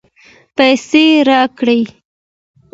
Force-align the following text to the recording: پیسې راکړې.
پیسې 0.55 1.05
راکړې. 1.29 1.79